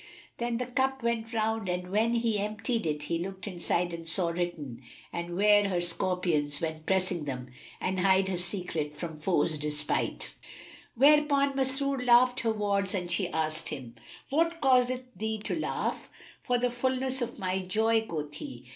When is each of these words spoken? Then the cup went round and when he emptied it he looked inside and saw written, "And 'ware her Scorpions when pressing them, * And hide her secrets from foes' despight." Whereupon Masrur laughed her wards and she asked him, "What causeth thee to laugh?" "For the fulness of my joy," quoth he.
Then 0.39 0.57
the 0.57 0.65
cup 0.65 1.03
went 1.03 1.31
round 1.31 1.69
and 1.69 1.91
when 1.91 2.15
he 2.15 2.39
emptied 2.39 2.87
it 2.87 3.03
he 3.03 3.19
looked 3.19 3.45
inside 3.45 3.93
and 3.93 4.07
saw 4.07 4.29
written, 4.29 4.81
"And 5.13 5.35
'ware 5.35 5.69
her 5.69 5.79
Scorpions 5.79 6.59
when 6.59 6.79
pressing 6.79 7.25
them, 7.25 7.51
* 7.65 7.79
And 7.79 7.99
hide 7.99 8.27
her 8.27 8.37
secrets 8.39 8.99
from 8.99 9.19
foes' 9.19 9.59
despight." 9.59 10.33
Whereupon 10.95 11.53
Masrur 11.55 12.03
laughed 12.03 12.39
her 12.39 12.51
wards 12.51 12.95
and 12.95 13.11
she 13.11 13.27
asked 13.29 13.69
him, 13.69 13.93
"What 14.31 14.59
causeth 14.59 15.03
thee 15.15 15.37
to 15.43 15.55
laugh?" 15.55 16.09
"For 16.41 16.57
the 16.57 16.71
fulness 16.71 17.21
of 17.21 17.37
my 17.37 17.59
joy," 17.59 18.01
quoth 18.01 18.33
he. 18.33 18.65